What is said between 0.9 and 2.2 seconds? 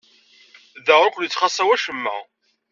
ur ken-yettxaṣṣa wacemma.